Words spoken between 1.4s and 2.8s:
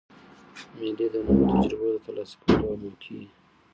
تجربو د ترلاسه کولو یوه